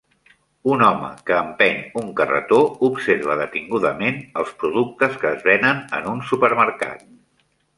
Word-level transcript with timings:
Un 0.75 0.83
home 0.85 1.09
que 1.29 1.35
empeny 1.41 1.83
un 2.01 2.07
carretó 2.21 2.61
observa 2.89 3.37
detingudament 3.41 4.19
els 4.43 4.57
productes 4.65 5.21
que 5.25 5.31
es 5.37 5.47
venen 5.51 5.85
en 5.99 6.11
un 6.15 6.25
supermercat. 6.33 7.07